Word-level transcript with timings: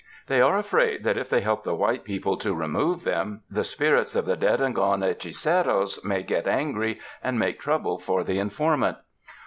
They 0.25 0.41
are 0.41 0.57
afraid 0.57 1.03
that 1.03 1.15
if 1.19 1.29
they 1.29 1.41
help 1.41 1.63
the 1.63 1.75
white 1.75 2.03
people 2.03 2.35
to 2.37 2.55
remove 2.55 3.03
them, 3.03 3.43
the 3.51 3.63
spirits 3.63 4.15
of 4.15 4.25
the 4.25 4.35
dead 4.35 4.59
and 4.59 4.73
gone 4.73 5.01
hechiceros 5.01 6.03
may 6.03 6.23
get 6.23 6.47
angry 6.47 6.99
and 7.23 7.37
make 7.37 7.59
trouble 7.59 7.99
for 7.99 8.23
the 8.23 8.39
informant. 8.39 8.97